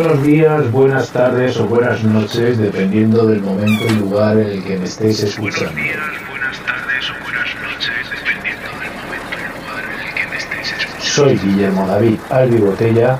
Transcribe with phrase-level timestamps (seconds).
[0.00, 4.78] Buenos días, buenas tardes o buenas noches, dependiendo del momento y lugar en el que
[4.78, 5.72] me estéis escuchando.
[5.72, 5.98] Buenos días,
[6.30, 10.72] buenas tardes o buenas noches, dependiendo del momento y lugar en el que me estéis
[10.72, 11.00] escuchando.
[11.02, 13.18] Soy Guillermo David Albi Botella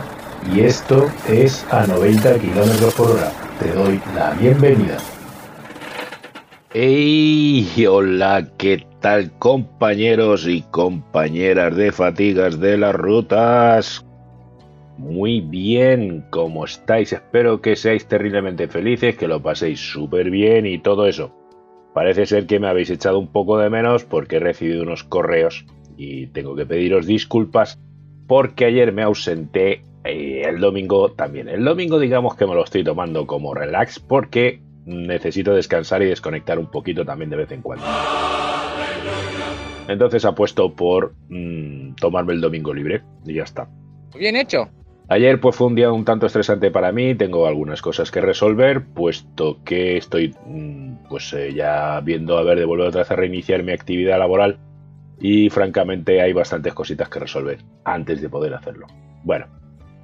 [0.54, 3.32] y esto es a 90 km por hora.
[3.58, 4.98] Te doy la bienvenida.
[6.74, 7.86] ¡Ey!
[7.88, 14.04] Hola, ¿qué tal compañeros y compañeras de fatigas de las rutas?
[14.98, 17.12] Muy bien, ¿cómo estáis?
[17.12, 21.32] Espero que seáis terriblemente felices, que lo paséis súper bien y todo eso.
[21.94, 25.64] Parece ser que me habéis echado un poco de menos porque he recibido unos correos
[25.96, 27.78] y tengo que pediros disculpas
[28.26, 31.48] porque ayer me ausenté y el domingo también.
[31.48, 36.58] El domingo digamos que me lo estoy tomando como relax porque necesito descansar y desconectar
[36.58, 37.84] un poquito también de vez en cuando.
[39.86, 43.68] Entonces apuesto por mm, tomarme el domingo libre y ya está.
[44.18, 44.68] Bien hecho.
[45.10, 48.84] Ayer pues fue un día un tanto estresante para mí, tengo algunas cosas que resolver,
[48.84, 53.16] puesto que estoy mm, pues eh, ya viendo a ver de volver otra vez a
[53.16, 54.58] reiniciar mi actividad laboral
[55.18, 58.86] y francamente hay bastantes cositas que resolver antes de poder hacerlo.
[59.24, 59.46] Bueno,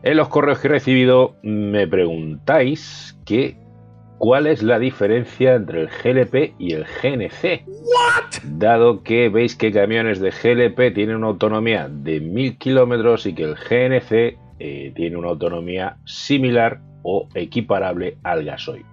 [0.03, 3.59] en los correos que he recibido me preguntáis que
[4.17, 7.67] cuál es la diferencia entre el GLP y el GNC.
[8.43, 13.43] Dado que veis que camiones de GLP tienen una autonomía de 1000 kilómetros y que
[13.43, 18.87] el GNC eh, tiene una autonomía similar o equiparable al gasoil.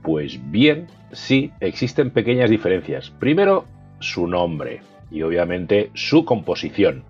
[0.00, 3.10] Pues bien, sí, existen pequeñas diferencias.
[3.10, 3.64] Primero,
[3.98, 7.02] su nombre y obviamente su composición.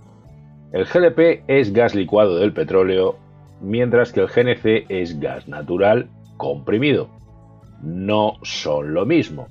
[0.72, 3.18] El GLP es gas licuado del petróleo,
[3.60, 6.08] mientras que el GNC es gas natural
[6.38, 7.10] comprimido.
[7.82, 9.48] No son lo mismo.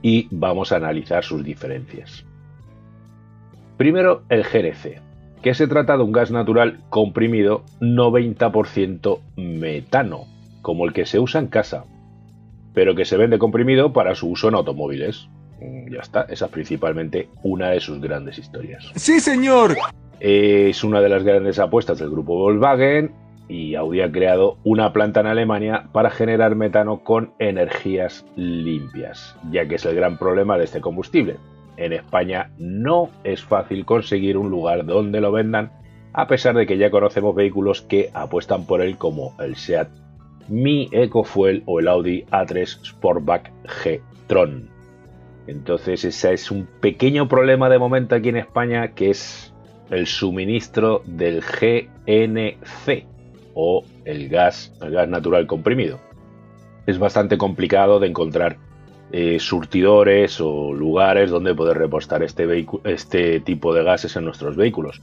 [0.00, 2.24] Y vamos a analizar sus diferencias.
[3.76, 5.02] Primero, el GNC,
[5.42, 10.26] que se trata de un gas natural comprimido 90% metano,
[10.62, 11.84] como el que se usa en casa,
[12.74, 15.28] pero que se vende comprimido para su uso en automóviles.
[15.60, 18.90] Mm, Ya está, esa es principalmente una de sus grandes historias.
[18.94, 19.76] Sí, señor.
[20.20, 23.12] Es una de las grandes apuestas del grupo Volkswagen
[23.48, 29.66] y Audi ha creado una planta en Alemania para generar metano con energías limpias, ya
[29.66, 31.36] que es el gran problema de este combustible.
[31.78, 35.70] En España no es fácil conseguir un lugar donde lo vendan,
[36.12, 39.88] a pesar de que ya conocemos vehículos que apuestan por él como el SEAT
[40.48, 44.68] Mi EcoFuel o el Audi A3 Sportback G-Tron.
[45.46, 49.54] Entonces ese es un pequeño problema de momento aquí en España que es
[49.90, 53.06] el suministro del GNC
[53.54, 56.00] o el gas, el gas natural comprimido.
[56.86, 58.56] Es bastante complicado de encontrar
[59.12, 65.00] eh, surtidores o lugares donde poder repostar este, este tipo de gases en nuestros vehículos.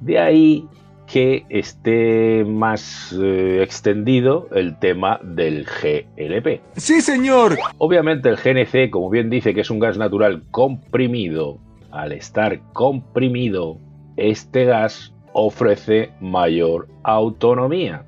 [0.00, 0.66] De ahí
[1.06, 6.60] que esté más eh, extendido el tema del GLP.
[6.76, 7.58] Sí, señor.
[7.78, 11.58] Obviamente el GNC, como bien dice que es un gas natural comprimido,
[11.90, 13.78] al estar comprimido,
[14.16, 18.04] este gas ofrece mayor autonomía.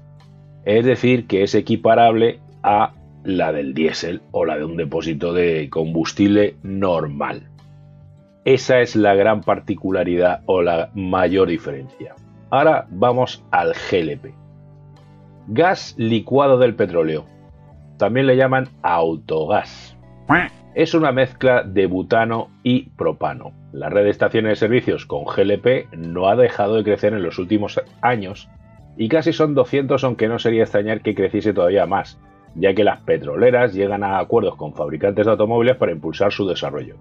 [0.64, 2.94] Es decir, que es equiparable a
[3.26, 7.48] la del diésel o la de un depósito de combustible normal.
[8.44, 12.14] Esa es la gran particularidad o la mayor diferencia.
[12.50, 14.32] Ahora vamos al GLP.
[15.48, 17.24] Gas licuado del petróleo.
[17.98, 19.96] También le llaman autogás.
[20.74, 23.52] Es una mezcla de butano y propano.
[23.72, 27.38] La red de estaciones de servicios con GLP no ha dejado de crecer en los
[27.38, 28.48] últimos años
[28.96, 32.18] y casi son 200 aunque no sería extrañar que creciese todavía más,
[32.56, 36.96] ya que las petroleras llegan a acuerdos con fabricantes de automóviles para impulsar su desarrollo.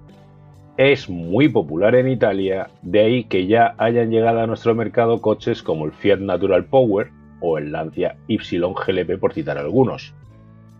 [0.77, 5.63] Es muy popular en Italia, de ahí que ya hayan llegado a nuestro mercado coches
[5.63, 10.13] como el Fiat Natural Power o el Lancia Y GLP por citar algunos.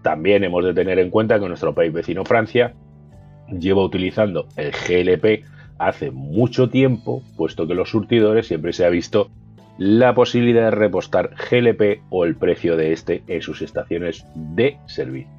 [0.02, 2.74] También hemos de tener en cuenta que nuestro país vecino Francia
[3.48, 5.46] lleva utilizando el GLP
[5.78, 9.30] hace mucho tiempo, puesto que los surtidores siempre se ha visto
[9.78, 15.32] la posibilidad de repostar GLP o el precio de este en sus estaciones de servicio.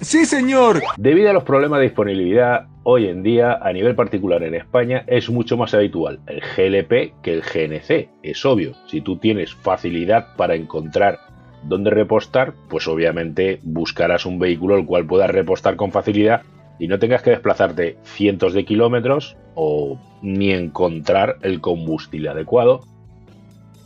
[0.00, 0.82] Sí, señor.
[0.96, 5.30] Debido a los problemas de disponibilidad, hoy en día, a nivel particular en España, es
[5.30, 8.08] mucho más habitual el GLP que el GNC.
[8.22, 11.20] Es obvio, si tú tienes facilidad para encontrar
[11.62, 16.42] dónde repostar, pues obviamente buscarás un vehículo el cual puedas repostar con facilidad
[16.80, 22.80] y no tengas que desplazarte cientos de kilómetros o ni encontrar el combustible adecuado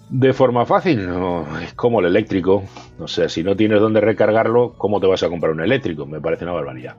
[0.09, 1.07] de forma fácil.
[1.07, 2.65] No, es como el eléctrico.
[2.99, 6.07] O sea, si no tienes dónde recargarlo, ¿cómo te vas a comprar un eléctrico?
[6.07, 6.97] Me parece una barbaridad.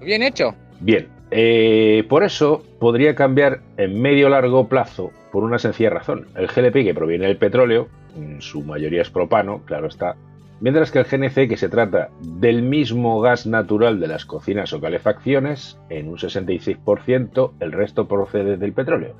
[0.00, 0.54] Bien hecho.
[0.80, 6.28] Bien, eh, por eso podría cambiar en medio largo plazo por una sencilla razón.
[6.36, 10.16] El GLP que proviene del petróleo, en su mayoría es propano, claro está,
[10.60, 14.80] mientras que el GNC que se trata del mismo gas natural de las cocinas o
[14.80, 19.14] calefacciones, en un 66%, el resto procede del petróleo.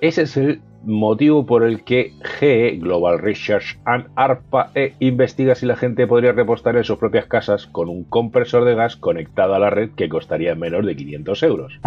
[0.00, 5.64] Ese es el motivo por el que GE, Global Research and ARPA, e investiga si
[5.64, 9.58] la gente podría repostar en sus propias casas con un compresor de gas conectado a
[9.58, 11.80] la red que costaría menos de 500 euros.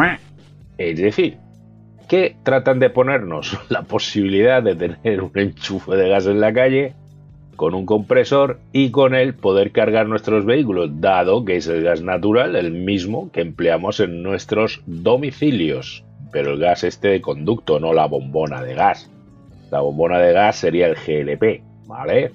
[0.78, 1.38] Es decir,
[2.08, 6.94] que tratan de ponernos la posibilidad de tener un enchufe de gas en la calle
[7.56, 12.02] con un compresor y con él poder cargar nuestros vehículos, dado que es el gas
[12.02, 17.94] natural el mismo que empleamos en nuestros domicilios pero el gas este de conducto, no
[17.94, 19.10] la bombona de gas.
[19.72, 22.32] La bombona de gas sería el GLP, ¿vale?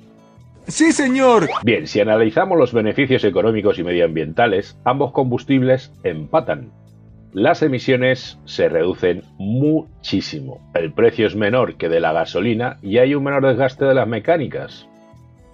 [0.66, 1.48] Sí, señor.
[1.62, 6.70] Bien, si analizamos los beneficios económicos y medioambientales, ambos combustibles empatan.
[7.32, 10.60] Las emisiones se reducen muchísimo.
[10.72, 14.06] El precio es menor que de la gasolina y hay un menor desgaste de las
[14.06, 14.88] mecánicas,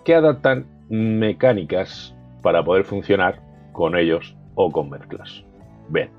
[0.05, 3.41] que adaptan mecánicas para poder funcionar
[3.73, 5.43] con ellos o con mezclas.
[5.89, 6.11] Bien,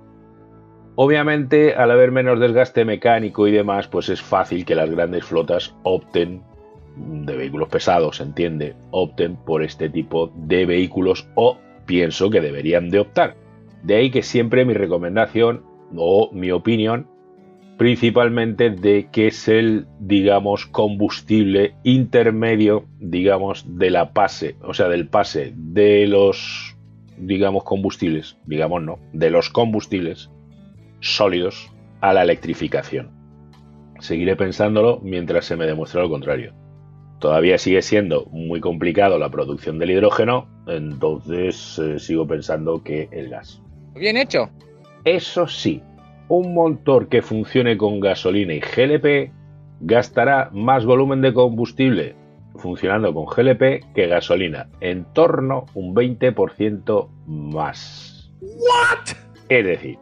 [1.03, 5.73] Obviamente, al haber menos desgaste mecánico y demás, pues es fácil que las grandes flotas
[5.81, 6.43] opten
[6.95, 11.57] de vehículos pesados, se entiende, opten por este tipo de vehículos o
[11.87, 13.35] pienso que deberían de optar.
[13.81, 15.63] De ahí que siempre mi recomendación
[15.95, 17.07] o mi opinión
[17.79, 25.07] principalmente de que es el, digamos, combustible intermedio, digamos, de la pase, o sea, del
[25.07, 26.75] pase de los,
[27.17, 30.29] digamos, combustibles, digamos no, de los combustibles
[31.01, 31.69] sólidos
[31.99, 33.11] a la electrificación.
[33.99, 36.53] Seguiré pensándolo mientras se me demuestre lo contrario.
[37.19, 43.29] Todavía sigue siendo muy complicado la producción del hidrógeno, entonces eh, sigo pensando que el
[43.29, 43.61] gas.
[43.93, 44.49] Bien hecho.
[45.03, 45.83] Eso sí,
[46.29, 49.31] un motor que funcione con gasolina y GLP
[49.81, 52.15] gastará más volumen de combustible
[52.55, 58.31] funcionando con GLP que gasolina, en torno un 20% más.
[58.41, 59.15] What?
[59.49, 59.97] Es decir,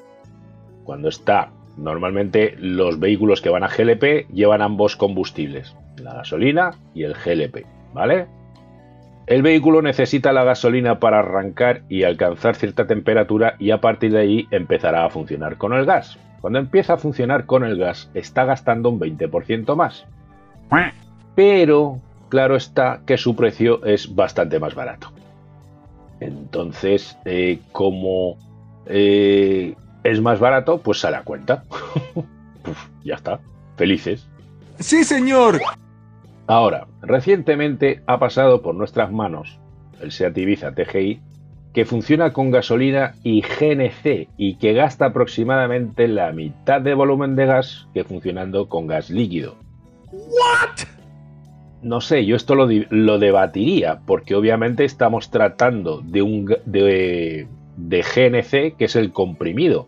[0.90, 7.04] cuando está normalmente los vehículos que van a GLP llevan ambos combustibles, la gasolina y
[7.04, 7.64] el GLP,
[7.94, 8.26] ¿vale?
[9.28, 14.22] El vehículo necesita la gasolina para arrancar y alcanzar cierta temperatura y a partir de
[14.22, 16.18] ahí empezará a funcionar con el gas.
[16.42, 20.08] Cuando empieza a funcionar con el gas está gastando un 20% más.
[21.36, 22.00] Pero
[22.30, 25.12] claro está que su precio es bastante más barato.
[26.20, 28.38] Entonces, eh, como
[28.88, 31.64] eh, es más barato, pues sale a cuenta.
[33.04, 33.40] ya está.
[33.76, 34.28] Felices.
[34.80, 35.60] Sí, señor.
[36.48, 39.60] Ahora, recientemente ha pasado por nuestras manos
[40.02, 41.22] el Seat Ibiza TGI
[41.74, 47.46] que funciona con gasolina y GNC y que gasta aproximadamente la mitad de volumen de
[47.46, 49.56] gas que funcionando con gas líquido.
[50.12, 50.88] What?
[51.82, 57.48] No sé, yo esto lo, lo debatiría porque obviamente estamos tratando de un de,
[57.78, 59.88] de GNC, que es el comprimido.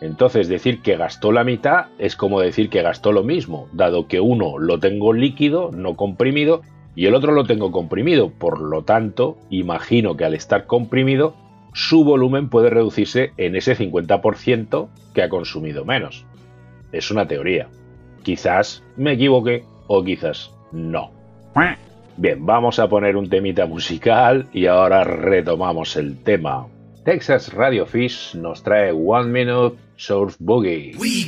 [0.00, 4.20] Entonces decir que gastó la mitad es como decir que gastó lo mismo, dado que
[4.20, 6.62] uno lo tengo líquido, no comprimido,
[6.94, 8.30] y el otro lo tengo comprimido.
[8.30, 11.34] Por lo tanto, imagino que al estar comprimido,
[11.72, 16.24] su volumen puede reducirse en ese 50% que ha consumido menos.
[16.92, 17.68] Es una teoría.
[18.22, 21.12] Quizás me equivoque o quizás no.
[22.16, 26.66] Bien, vamos a poner un temita musical y ahora retomamos el tema.
[27.04, 30.94] Texas Radio Fish nos trae One Minute Surf Boogie.
[30.96, 31.26] Muy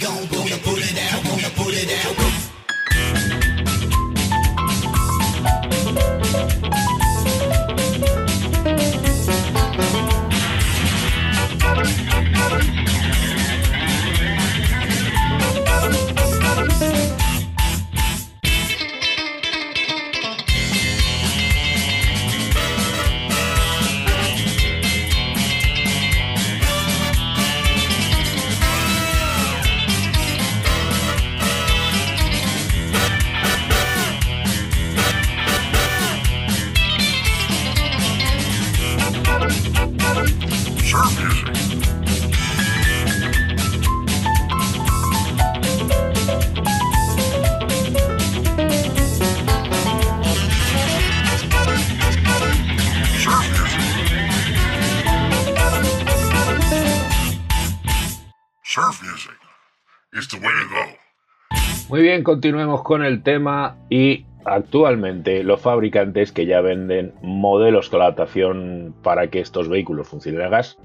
[62.12, 68.94] bien, continuemos con el tema y actualmente los fabricantes que ya venden modelos con adaptación
[69.02, 70.76] para que estos vehículos funcionen a gas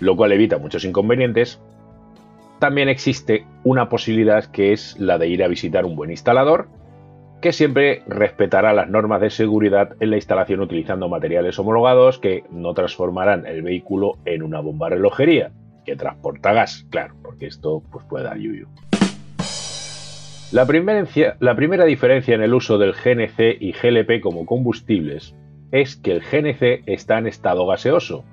[0.00, 1.58] lo cual evita muchos inconvenientes.
[2.58, 6.68] También existe una posibilidad que es la de ir a visitar un buen instalador
[7.40, 12.74] que siempre respetará las normas de seguridad en la instalación utilizando materiales homologados que no
[12.74, 15.50] transformarán el vehículo en una bomba relojería
[15.86, 18.68] que transporta gas, claro, porque esto pues, puede dar yuyu.
[20.50, 21.06] La primera,
[21.40, 25.36] la primera diferencia en el uso del GNC y GLP como combustibles
[25.72, 28.24] es que el GNC está en estado gaseoso,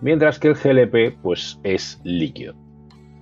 [0.00, 2.54] mientras que el GLP pues, es líquido.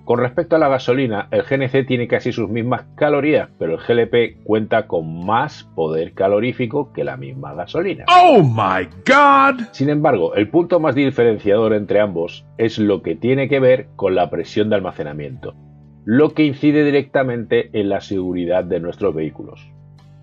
[0.07, 4.43] Con respecto a la gasolina, el GNC tiene casi sus mismas calorías, pero el GLP
[4.45, 8.07] cuenta con más poder calorífico que la misma gasolina.
[8.09, 9.67] Oh my god!
[9.73, 14.15] Sin embargo, el punto más diferenciador entre ambos es lo que tiene que ver con
[14.15, 15.55] la presión de almacenamiento,
[16.11, 19.71] lo que incide directamente en la seguridad de nuestros vehículos.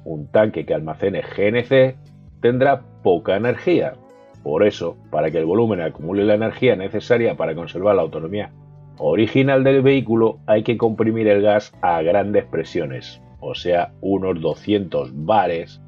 [0.04, 1.96] Un tanque que almacene GNC
[2.42, 3.94] tendrá poca energía.
[4.42, 8.50] Por eso, para que el volumen acumule la energía necesaria para conservar la autonomía
[8.98, 15.12] original del vehículo hay que comprimir el gas a grandes presiones, o sea, unos 200
[15.14, 15.84] bares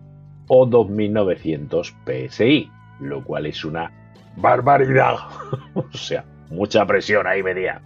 [0.47, 3.91] o 2900 psi, lo cual es una
[4.35, 5.15] barbaridad.
[5.73, 7.81] o sea, mucha presión ahí media.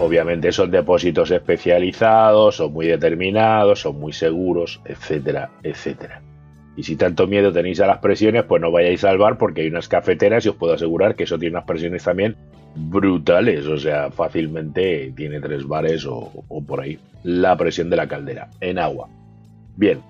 [0.00, 6.22] Obviamente son depósitos especializados, son muy determinados, son muy seguros, etcétera, etcétera.
[6.74, 9.66] Y si tanto miedo tenéis a las presiones, pues no vayáis al bar porque hay
[9.66, 12.34] unas cafeteras y os puedo asegurar que eso tiene unas presiones también
[12.74, 13.66] brutales.
[13.66, 16.32] O sea, fácilmente tiene tres bares o,
[16.66, 19.08] por ahí la presión de la caldera en agua.
[19.76, 20.00] Bien,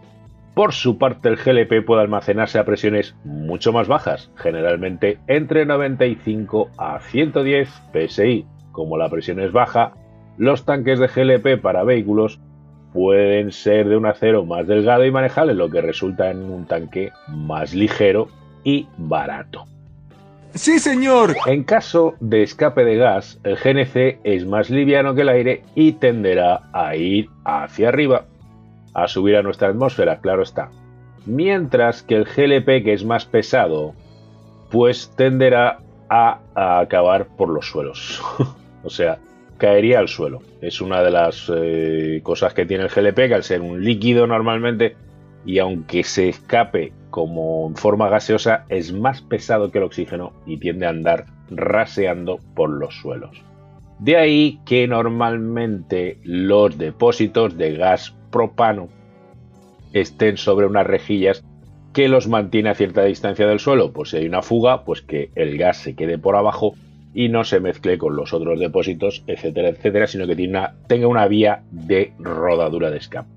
[0.54, 6.70] por su parte, el GLP puede almacenarse a presiones mucho más bajas, generalmente entre 95
[6.78, 7.68] a 110
[8.08, 8.46] psi.
[8.72, 9.92] Como la presión es baja,
[10.38, 12.40] los tanques de GLP para vehículos
[12.92, 17.12] pueden ser de un acero más delgado y manejable, lo que resulta en un tanque
[17.28, 18.28] más ligero
[18.64, 19.66] y barato.
[20.54, 21.36] Sí, señor.
[21.46, 25.92] En caso de escape de gas, el GNC es más liviano que el aire y
[25.92, 28.24] tenderá a ir hacia arriba,
[28.92, 30.70] a subir a nuestra atmósfera, claro está.
[31.24, 33.94] Mientras que el GLP, que es más pesado,
[34.70, 38.20] pues tenderá a, a acabar por los suelos.
[38.82, 39.18] o sea,
[39.58, 40.40] caería al suelo.
[40.60, 44.26] Es una de las eh, cosas que tiene el GLP, que al ser un líquido
[44.26, 44.96] normalmente,
[45.44, 50.58] y aunque se escape como en forma gaseosa, es más pesado que el oxígeno y
[50.58, 53.42] tiende a andar raseando por los suelos.
[53.98, 58.88] De ahí que normalmente los depósitos de gas propano
[59.92, 61.44] estén sobre unas rejillas
[61.92, 63.92] que los mantiene a cierta distancia del suelo.
[63.92, 66.74] Pues si hay una fuga, pues que el gas se quede por abajo
[67.14, 70.36] y no se mezcle con los otros depósitos, etcétera, etcétera, sino que
[70.86, 73.28] tenga una vía de rodadura de escape.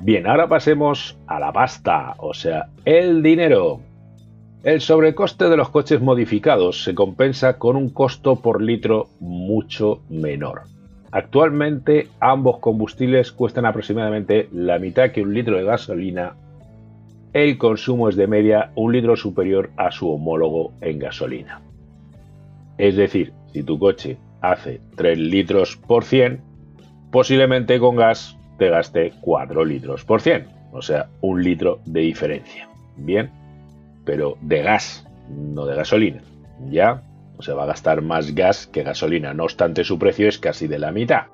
[0.00, 3.80] Bien, ahora pasemos a la pasta, o sea, el dinero.
[4.62, 10.62] El sobrecoste de los coches modificados se compensa con un costo por litro mucho menor.
[11.12, 16.34] Actualmente ambos combustibles cuestan aproximadamente la mitad que un litro de gasolina.
[17.32, 21.62] El consumo es de media un litro superior a su homólogo en gasolina.
[22.78, 26.40] Es decir, si tu coche hace 3 litros por 100,
[27.10, 32.68] posiblemente con gas te gaste 4 litros por 100, o sea, un litro de diferencia.
[32.96, 33.30] Bien,
[34.04, 36.22] pero de gas, no de gasolina.
[36.70, 37.02] ¿Ya?
[37.38, 40.66] O sea, va a gastar más gas que gasolina, no obstante su precio es casi
[40.66, 41.26] de la mitad.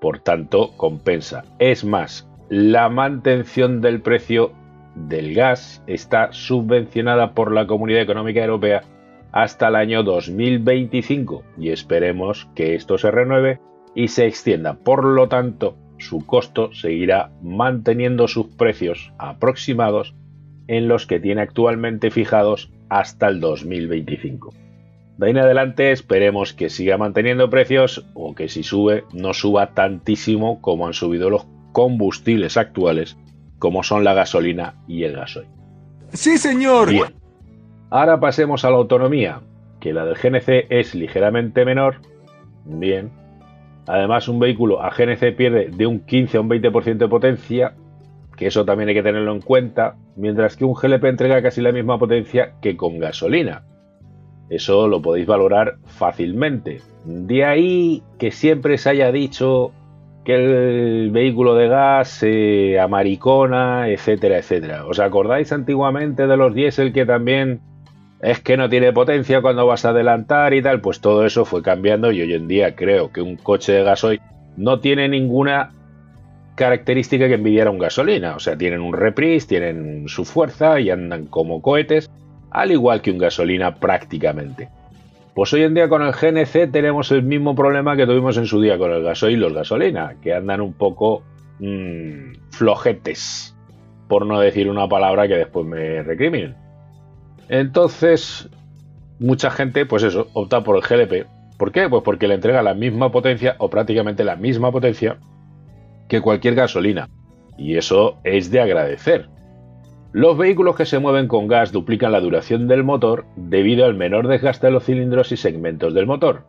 [0.00, 1.44] Por tanto, compensa.
[1.58, 4.52] Es más, la mantención del precio
[4.94, 8.82] del gas está subvencionada por la Comunidad Económica Europea
[9.36, 13.60] hasta el año 2025 y esperemos que esto se renueve
[13.94, 14.78] y se extienda.
[14.78, 20.14] Por lo tanto, su costo seguirá manteniendo sus precios aproximados
[20.68, 24.54] en los que tiene actualmente fijados hasta el 2025.
[25.18, 29.74] De ahí en adelante esperemos que siga manteniendo precios o que si sube no suba
[29.74, 33.18] tantísimo como han subido los combustibles actuales
[33.58, 35.48] como son la gasolina y el gasoil.
[36.14, 36.88] Sí, señor.
[36.88, 37.25] Bien,
[37.90, 39.40] Ahora pasemos a la autonomía,
[39.80, 41.96] que la del GNC es ligeramente menor.
[42.64, 43.10] Bien.
[43.86, 47.74] Además, un vehículo a GNC pierde de un 15 a un 20% de potencia,
[48.36, 51.70] que eso también hay que tenerlo en cuenta, mientras que un GLP entrega casi la
[51.70, 53.62] misma potencia que con gasolina.
[54.50, 56.80] Eso lo podéis valorar fácilmente.
[57.04, 59.72] De ahí que siempre se haya dicho
[60.24, 64.84] que el vehículo de gas se amaricona, etcétera, etcétera.
[64.86, 67.60] ¿Os acordáis antiguamente de los diésel que también
[68.20, 71.62] es que no tiene potencia cuando vas a adelantar y tal, pues todo eso fue
[71.62, 74.20] cambiando y hoy en día creo que un coche de gasoil
[74.56, 75.72] no tiene ninguna
[76.54, 78.34] característica que envidiara un gasolina.
[78.34, 82.10] O sea, tienen un reprise, tienen su fuerza y andan como cohetes,
[82.50, 84.68] al igual que un gasolina prácticamente.
[85.34, 88.60] Pues hoy en día con el GNC tenemos el mismo problema que tuvimos en su
[88.60, 91.22] día con el gasoil y los gasolina, que andan un poco
[91.58, 93.54] mmm, flojetes,
[94.08, 96.65] por no decir una palabra que después me recriminen.
[97.48, 98.48] Entonces,
[99.18, 101.26] mucha gente, pues eso, opta por el GLP.
[101.56, 101.88] ¿Por qué?
[101.88, 105.18] Pues porque le entrega la misma potencia o prácticamente la misma potencia
[106.08, 107.08] que cualquier gasolina.
[107.56, 109.28] Y eso es de agradecer.
[110.12, 114.28] Los vehículos que se mueven con gas duplican la duración del motor debido al menor
[114.28, 116.44] desgaste de los cilindros y segmentos del motor.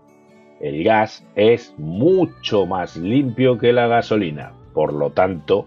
[0.60, 5.66] El gas es mucho más limpio que la gasolina, por lo tanto,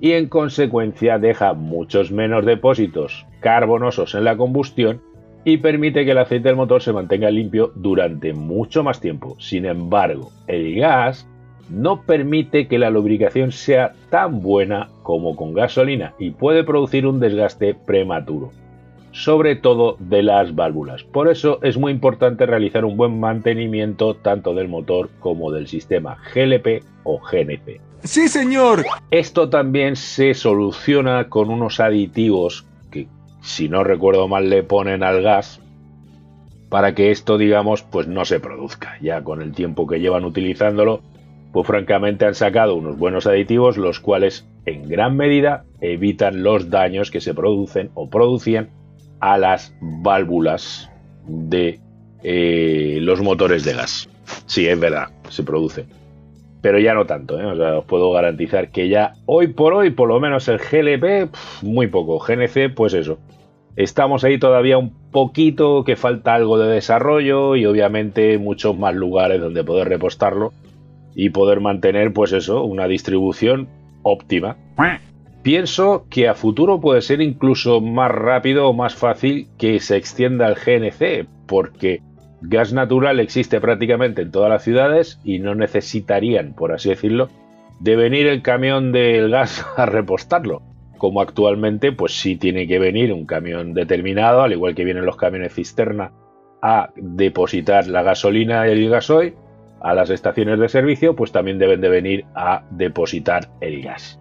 [0.00, 5.00] y en consecuencia deja muchos menos depósitos carbonosos en la combustión
[5.44, 9.36] y permite que el aceite del motor se mantenga limpio durante mucho más tiempo.
[9.38, 11.26] Sin embargo, el gas
[11.70, 17.20] no permite que la lubricación sea tan buena como con gasolina y puede producir un
[17.20, 18.50] desgaste prematuro,
[19.12, 21.04] sobre todo de las válvulas.
[21.04, 26.16] Por eso es muy importante realizar un buen mantenimiento tanto del motor como del sistema
[26.34, 27.80] GLP o GNP.
[28.04, 28.84] Sí, señor.
[29.10, 32.67] Esto también se soluciona con unos aditivos
[33.40, 35.60] si no recuerdo mal, le ponen al gas
[36.68, 38.98] para que esto, digamos, pues no se produzca.
[39.00, 41.00] Ya con el tiempo que llevan utilizándolo,
[41.52, 47.10] pues francamente han sacado unos buenos aditivos los cuales en gran medida evitan los daños
[47.10, 48.68] que se producen o producían
[49.20, 50.90] a las válvulas
[51.26, 51.80] de
[52.22, 54.08] eh, los motores de gas.
[54.46, 55.86] Sí, es verdad, se produce.
[56.68, 57.46] Pero ya no tanto, ¿eh?
[57.46, 62.18] os puedo garantizar que ya hoy por hoy, por lo menos el GLP, muy poco.
[62.18, 63.18] GNC, pues eso.
[63.74, 69.40] Estamos ahí todavía un poquito que falta algo de desarrollo y obviamente muchos más lugares
[69.40, 70.52] donde poder repostarlo
[71.14, 73.68] y poder mantener, pues eso, una distribución
[74.02, 74.58] óptima.
[75.42, 80.46] Pienso que a futuro puede ser incluso más rápido o más fácil que se extienda
[80.48, 82.02] el GNC, porque
[82.40, 87.28] gas natural existe prácticamente en todas las ciudades y no necesitarían, por así decirlo,
[87.80, 90.62] de venir el camión del gas a repostarlo.
[90.98, 95.16] Como actualmente, pues sí tiene que venir un camión determinado, al igual que vienen los
[95.16, 96.10] camiones cisterna,
[96.60, 99.34] a depositar la gasolina y el gasoil
[99.80, 104.20] a las estaciones de servicio, pues también deben de venir a depositar el gas.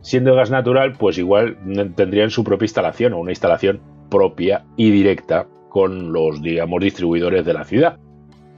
[0.00, 1.58] Siendo gas natural, pues igual
[1.94, 7.52] tendrían su propia instalación o una instalación propia y directa con los, digamos, distribuidores de
[7.52, 7.98] la ciudad.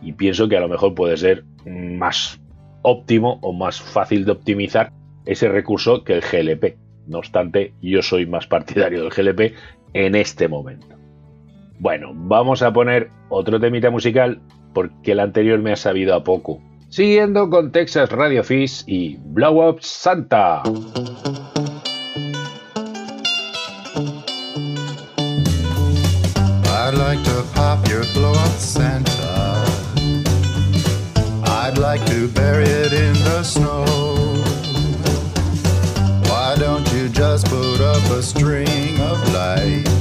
[0.02, 2.38] Y pienso que a lo mejor puede ser más
[2.82, 4.92] óptimo o más fácil de optimizar
[5.24, 6.76] ese recurso que el GLP.
[7.06, 9.54] No obstante, yo soy más partidario del GLP
[9.94, 10.94] en este momento.
[11.78, 14.42] Bueno, vamos a poner otro temita musical
[14.74, 16.60] porque el anterior me ha sabido a poco.
[16.90, 20.62] Siguiendo con Texas Radio Fish y Blow Up Santa.
[26.86, 29.64] I'd like to pop your blow up Santa.
[31.44, 33.84] I'd like to bury it in the snow.
[36.30, 39.95] Why don't you just put up a string of lights?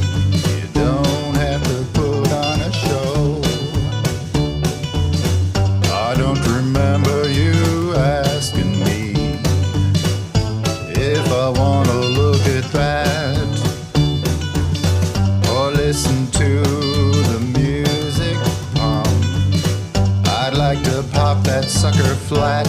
[22.36, 22.68] Flat.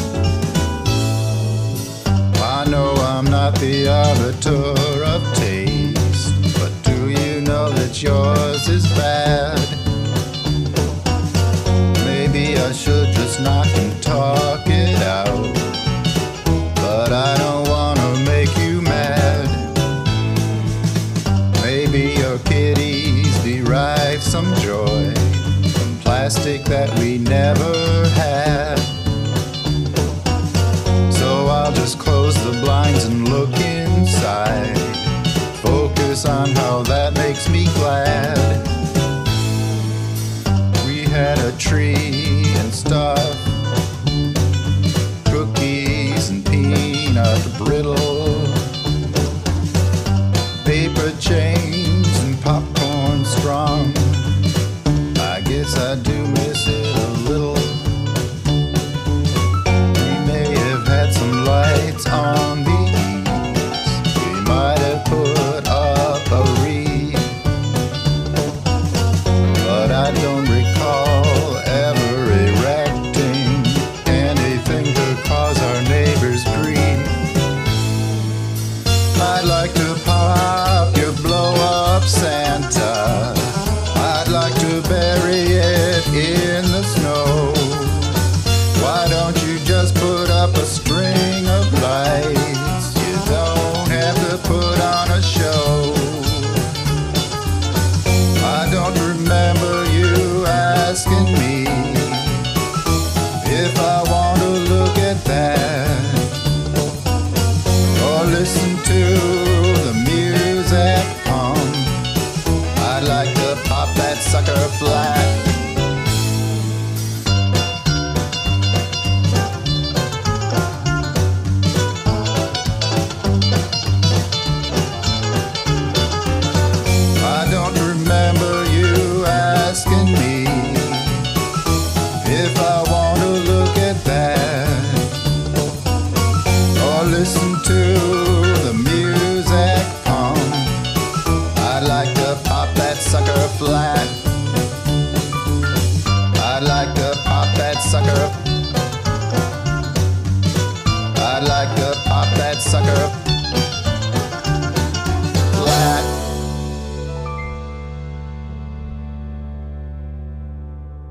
[2.57, 4.65] I know I'm not the arbiter
[5.15, 9.59] of taste, but do you know that yours is bad?
[12.11, 15.55] Maybe I should just knock and talk it out,
[16.85, 19.47] but I don't wanna make you mad.
[21.67, 25.03] Maybe your kitties derive some joy
[25.75, 27.75] from plastic that we never
[28.21, 28.36] had.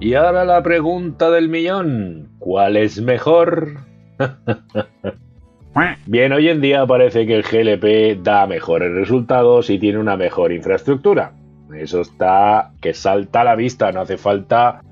[0.06, 2.30] Y ahora la pregunta del millón.
[2.38, 3.80] ¿Cuál es mejor?
[6.06, 10.52] Bien, hoy en día parece que el GLP da mejores resultados y tiene una mejor
[10.52, 11.34] infraestructura.
[11.76, 14.84] Eso está que salta a la vista, no hace falta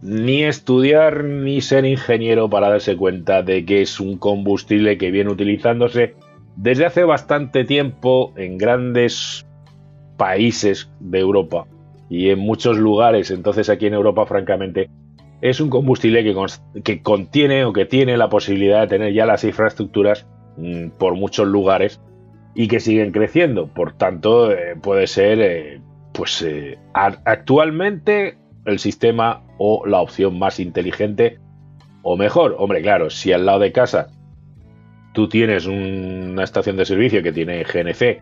[0.00, 5.30] ni estudiar ni ser ingeniero para darse cuenta de que es un combustible que viene
[5.30, 6.14] utilizándose
[6.56, 9.46] desde hace bastante tiempo en grandes
[10.16, 11.66] países de Europa
[12.12, 13.30] y en muchos lugares.
[13.30, 14.90] Entonces aquí en Europa, francamente,
[15.40, 16.36] es un combustible que,
[16.82, 20.26] que contiene o que tiene la posibilidad de tener ya las infraestructuras
[20.58, 22.00] mm, por muchos lugares
[22.54, 23.66] y que siguen creciendo.
[23.68, 25.80] Por tanto, eh, puede ser, eh,
[26.12, 31.38] pues eh, actualmente el sistema o la opción más inteligente
[32.02, 32.56] o mejor.
[32.58, 34.08] Hombre, claro, si al lado de casa
[35.14, 38.20] tú tienes un- una estación de servicio que tiene GNC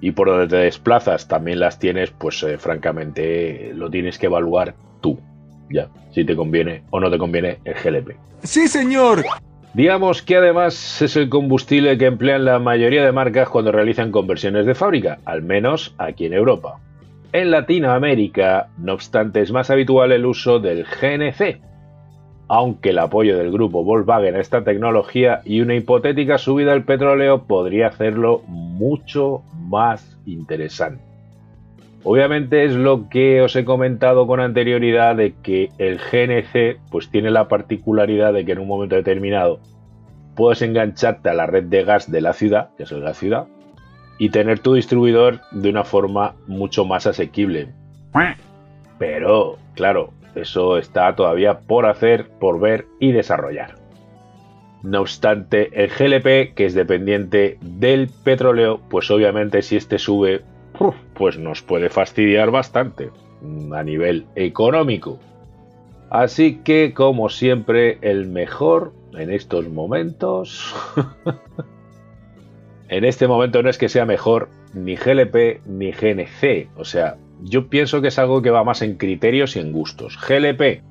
[0.00, 4.74] y por donde te desplazas también las tienes, pues eh, francamente lo tienes que evaluar
[5.00, 5.18] tú.
[5.70, 8.16] Ya, si te conviene o no te conviene el GLP.
[8.42, 9.24] Sí, señor.
[9.74, 14.64] Digamos que además es el combustible que emplean la mayoría de marcas cuando realizan conversiones
[14.64, 16.78] de fábrica, al menos aquí en Europa.
[17.32, 21.60] En Latinoamérica, no obstante, es más habitual el uso del GNC,
[22.48, 27.42] aunque el apoyo del grupo Volkswagen a esta tecnología y una hipotética subida del petróleo
[27.44, 31.02] podría hacerlo mucho más interesante.
[32.04, 37.32] Obviamente es lo que os he comentado con anterioridad de que el GNC pues tiene
[37.32, 39.58] la particularidad de que en un momento determinado
[40.36, 43.48] puedes engancharte a la red de gas de la ciudad, que es la ciudad,
[44.18, 47.70] y tener tu distribuidor de una forma mucho más asequible.
[48.98, 53.74] Pero, claro, eso está todavía por hacer, por ver y desarrollar.
[54.82, 60.42] No obstante, el GLP, que es dependiente del petróleo, pues obviamente si este sube,
[61.14, 65.18] pues nos puede fastidiar bastante mm, a nivel económico.
[66.10, 70.74] Así que, como siempre, el mejor en estos momentos...
[72.88, 76.68] en este momento no es que sea mejor ni GLP ni GNC.
[76.76, 80.18] O sea, yo pienso que es algo que va más en criterios y en gustos.
[80.18, 80.82] GLP,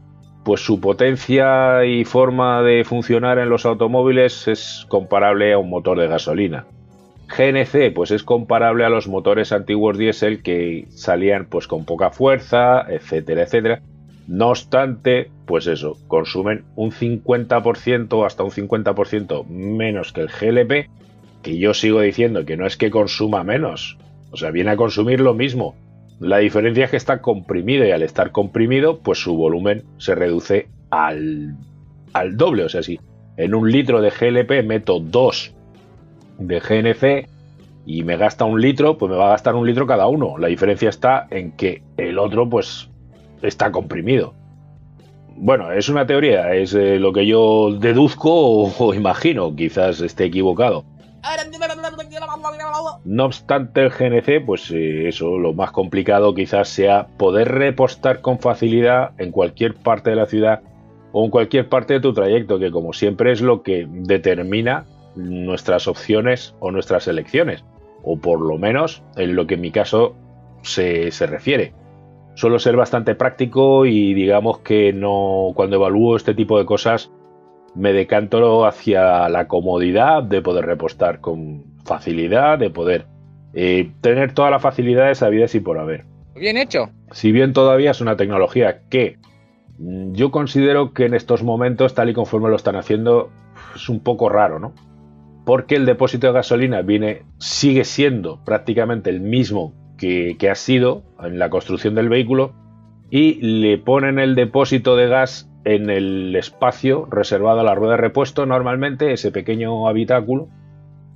[0.44, 6.00] pues su potencia y forma de funcionar en los automóviles es comparable a un motor
[6.00, 6.66] de gasolina.
[7.28, 12.86] GNC, pues es comparable a los motores antiguos diésel que salían pues con poca fuerza,
[12.88, 13.82] etcétera, etcétera.
[14.28, 20.90] No obstante, pues eso, consumen un 50% hasta un 50% menos que el GLP,
[21.42, 23.98] que yo sigo diciendo que no es que consuma menos,
[24.32, 25.76] o sea, viene a consumir lo mismo.
[26.20, 30.70] La diferencia es que está comprimido y al estar comprimido, pues su volumen se reduce
[30.90, 31.56] al,
[32.14, 32.64] al doble.
[32.64, 33.00] O sea, si
[33.38, 35.54] en un litro de GLP meto dos
[36.40, 37.30] de GNC
[37.86, 40.38] y me gasta un litro, pues me va a gastar un litro cada uno.
[40.38, 42.90] La diferencia está en que el otro, pues,
[43.42, 44.34] está comprimido.
[45.38, 50.26] Bueno, es una teoría, es eh, lo que yo deduzco o, o imagino, quizás esté
[50.26, 50.86] equivocado.
[53.04, 58.40] No obstante, el GNC, pues eh, eso, lo más complicado quizás sea poder repostar con
[58.40, 60.62] facilidad en cualquier parte de la ciudad
[61.12, 65.88] o en cualquier parte de tu trayecto, que como siempre es lo que determina nuestras
[65.88, 67.64] opciones o nuestras elecciones,
[68.04, 70.16] o por lo menos en lo que en mi caso
[70.62, 71.74] se, se refiere.
[72.34, 77.12] Suelo ser bastante práctico y digamos que no cuando evalúo este tipo de cosas
[77.76, 83.06] me decanto hacia la comodidad de poder repostar con facilidad, de poder
[83.54, 86.06] eh, tener todas las facilidades habidas y por haber.
[86.36, 86.90] Bien hecho.
[87.12, 89.18] Si bien todavía es una tecnología que
[89.78, 93.32] mm, yo considero que en estos momentos, tal y conforme lo están haciendo,
[93.76, 94.74] es un poco raro, ¿no?
[95.46, 101.04] Porque el depósito de gasolina viene, sigue siendo prácticamente el mismo que, que ha sido
[101.22, 102.54] en la construcción del vehículo
[103.10, 108.02] y le ponen el depósito de gas en el espacio reservado a la rueda de
[108.02, 110.50] repuesto, normalmente ese pequeño habitáculo,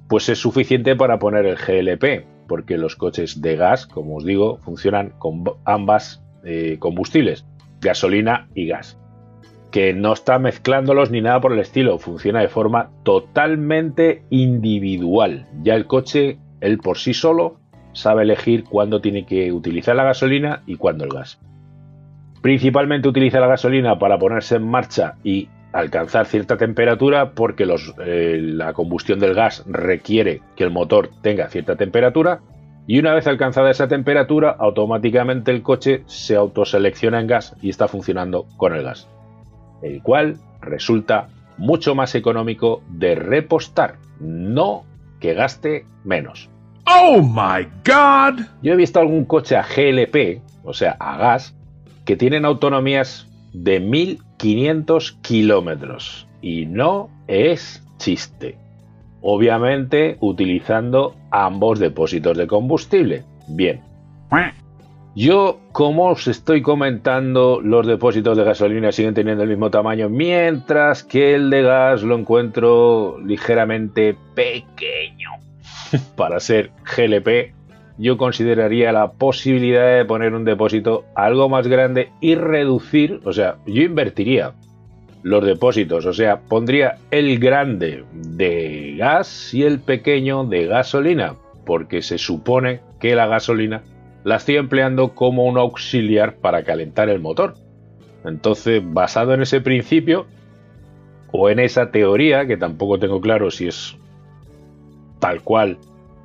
[0.10, 4.58] pues es suficiente para poner el GLP, porque los coches de gas, como os digo,
[4.58, 7.46] funcionan con ambas eh, combustibles,
[7.80, 8.98] gasolina y gas.
[9.72, 15.46] Que no está mezclándolos ni nada por el estilo, funciona de forma totalmente individual.
[15.62, 17.60] Ya el coche, él por sí solo,
[17.94, 21.40] sabe elegir cuándo tiene que utilizar la gasolina y cuándo el gas.
[22.42, 27.66] Principalmente utiliza la gasolina para ponerse en marcha y alcanzar cierta temperatura porque
[28.06, 32.42] eh, la combustión del gas requiere que el motor tenga cierta temperatura
[32.88, 37.88] y una vez alcanzada esa temperatura automáticamente el coche se autoselecciona en gas y está
[37.88, 39.08] funcionando con el gas,
[39.84, 44.86] el cual resulta mucho más económico de repostar, no
[45.20, 46.50] que gaste menos.
[46.88, 48.46] Oh my god!
[48.64, 51.56] Yo he visto algún coche a GLP, o sea, a gas,
[52.06, 53.80] que tienen autonomías de
[54.42, 56.28] 1500 kilómetros.
[56.42, 58.58] Y no es chiste.
[59.22, 63.24] Obviamente utilizando ambos depósitos de combustible.
[63.48, 63.82] Bien.
[65.16, 71.04] Yo, como os estoy comentando, los depósitos de gasolina siguen teniendo el mismo tamaño, mientras
[71.04, 75.32] que el de gas lo encuentro ligeramente pequeño.
[76.16, 77.59] Para ser GLP
[78.00, 83.58] yo consideraría la posibilidad de poner un depósito algo más grande y reducir, o sea,
[83.68, 84.54] yo invertiría
[85.22, 91.36] los depósitos, o sea, pondría el grande de gas y el pequeño de gasolina,
[91.66, 93.84] porque se supone que la gasolina
[94.24, 97.56] la estoy empleando como un auxiliar para calentar el motor.
[98.24, 100.26] Entonces, basado en ese principio,
[101.32, 103.98] o en esa teoría, que tampoco tengo claro si es
[105.20, 105.78] tal cual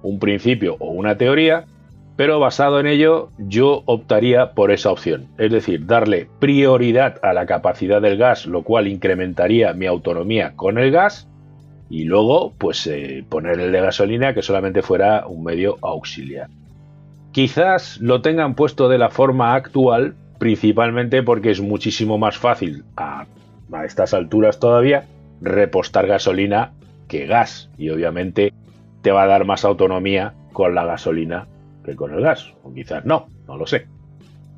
[0.04, 1.64] un principio o una teoría,
[2.16, 7.46] pero basado en ello yo optaría por esa opción, es decir, darle prioridad a la
[7.46, 11.26] capacidad del gas, lo cual incrementaría mi autonomía con el gas,
[11.90, 16.48] y luego pues eh, poner el de gasolina que solamente fuera un medio auxiliar.
[17.32, 23.26] Quizás lo tengan puesto de la forma actual, principalmente porque es muchísimo más fácil a
[23.84, 25.06] estas alturas todavía
[25.40, 26.72] repostar gasolina
[27.08, 28.52] que gas, y obviamente
[29.04, 31.46] te va a dar más autonomía con la gasolina
[31.84, 32.54] que con el gas.
[32.62, 33.86] O quizás no, no lo sé.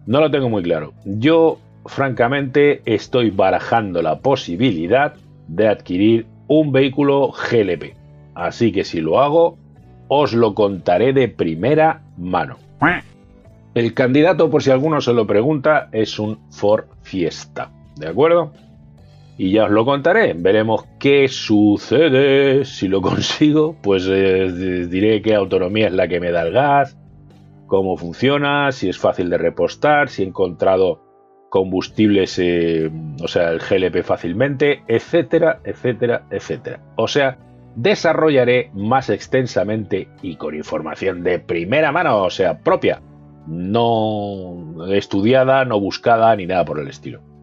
[0.06, 0.92] No lo tengo muy claro.
[1.04, 5.14] Yo, francamente, estoy barajando la posibilidad
[5.48, 7.96] de adquirir un vehículo GLP.
[8.36, 9.58] Así que si lo hago,
[10.06, 12.56] os lo contaré de primera mano.
[13.74, 17.72] El candidato, por si alguno se lo pregunta, es un Ford Fiesta.
[17.96, 18.52] ¿De acuerdo?
[19.38, 20.34] Y ya os lo contaré.
[20.34, 22.64] Veremos qué sucede.
[22.64, 26.96] Si lo consigo, pues eh, diré qué autonomía es la que me da el gas,
[27.66, 31.02] cómo funciona, si es fácil de repostar, si he encontrado
[31.48, 32.90] combustibles, eh,
[33.22, 36.80] o sea, el GLP fácilmente, etcétera, etcétera, etcétera.
[36.96, 37.38] O sea,
[37.76, 43.00] desarrollaré más extensamente y con información de primera mano, o sea, propia,
[43.46, 47.35] no estudiada, no buscada ni nada por el estilo.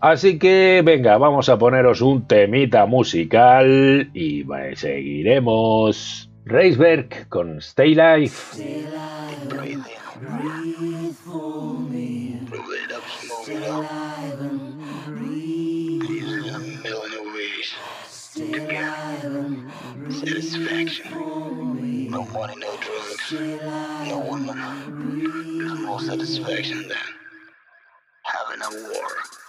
[0.00, 6.30] Así que venga, vamos a poneros un temita musical y seguiremos.
[6.46, 8.56] Reisberg con Stay Life.
[8.56, 8.86] Stay
[18.40, 18.92] get
[20.12, 22.10] satisfaction.
[22.10, 25.58] No money, no drugs, no woman.
[25.58, 26.96] There's more satisfaction than
[28.24, 29.39] having a war.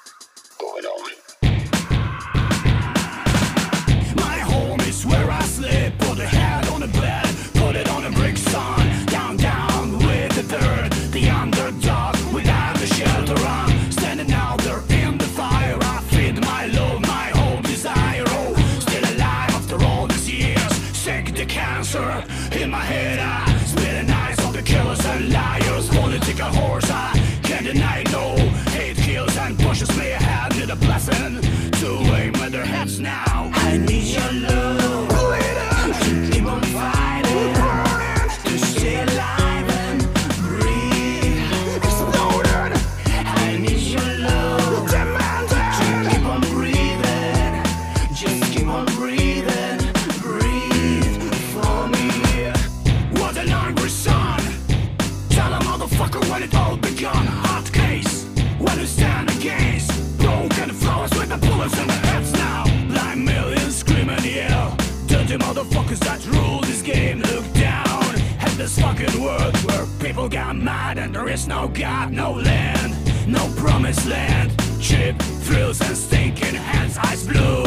[65.91, 68.15] Motherfuckers that rule this game Look down.
[68.39, 72.95] At this fucking world Where people got mad and there is no God, no land
[73.27, 74.51] No promised land.
[74.81, 77.63] Cheap thrills and stinking hands, eyes blue.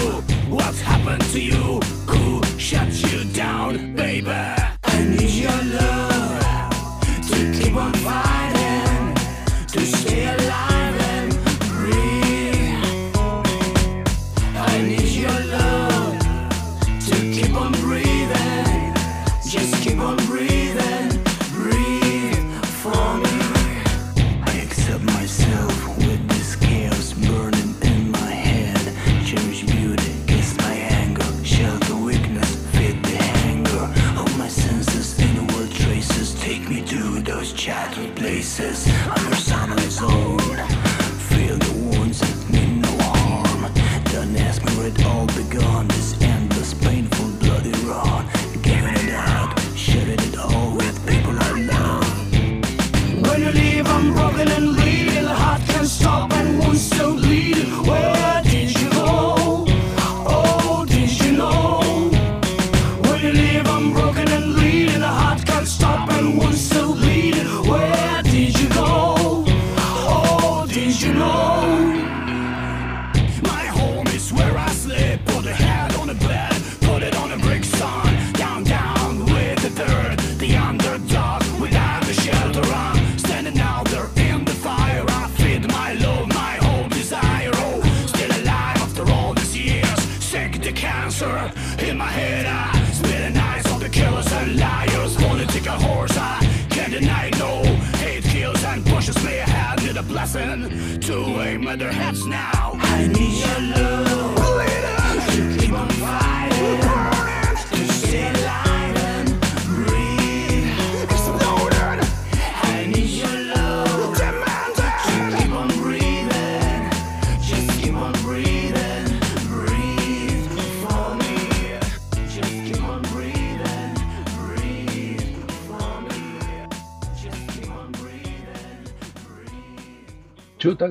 [0.50, 1.80] What's happened to you?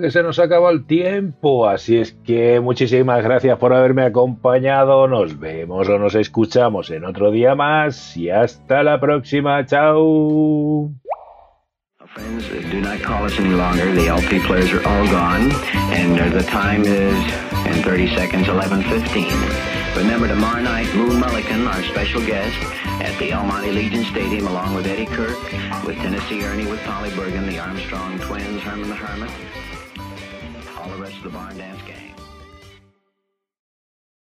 [0.04, 5.40] Que se nos acaba el tiempo, así es que muchísimas gracias por haberme acompañado, nos
[5.40, 10.92] vemos o nos escuchamos en otro día más y hasta la próxima, chao.
[12.14, 13.90] Friends, do not call us any longer.
[13.94, 15.50] The LP players are all gone,
[15.96, 17.16] and uh, the time is
[17.66, 19.96] in 30 seconds, 11:15.
[19.96, 22.58] Remember tomorrow night, Moon Mullican, our special guest,
[23.02, 23.32] at the
[23.72, 25.40] Legion Stadium, along with Eddie Kirk,
[25.86, 29.32] with Tennessee Ernie, with Polly Bergen, the Armstrong Twins, Herman the Hermit,
[30.84, 32.13] all the rest of the Barn Dance Gang.